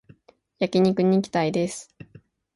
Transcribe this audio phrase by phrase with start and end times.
[0.57, 1.95] 焼肉に行きたいです